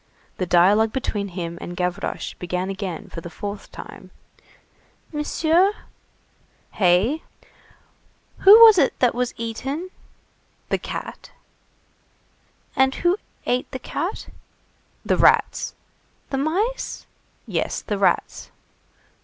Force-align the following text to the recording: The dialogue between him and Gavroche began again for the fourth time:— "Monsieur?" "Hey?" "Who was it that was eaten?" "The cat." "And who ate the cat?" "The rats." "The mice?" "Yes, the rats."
The 0.39 0.47
dialogue 0.47 0.91
between 0.91 1.27
him 1.27 1.59
and 1.61 1.77
Gavroche 1.77 2.33
began 2.39 2.71
again 2.71 3.07
for 3.09 3.21
the 3.21 3.29
fourth 3.29 3.71
time:— 3.71 4.09
"Monsieur?" 5.13 5.73
"Hey?" 6.71 7.21
"Who 8.39 8.59
was 8.65 8.79
it 8.79 8.97
that 8.97 9.13
was 9.13 9.35
eaten?" 9.37 9.91
"The 10.69 10.79
cat." 10.79 11.29
"And 12.75 12.95
who 12.95 13.17
ate 13.45 13.69
the 13.69 13.77
cat?" 13.77 14.29
"The 15.05 15.17
rats." 15.17 15.75
"The 16.31 16.39
mice?" 16.39 17.05
"Yes, 17.45 17.83
the 17.83 17.99
rats." 17.99 18.49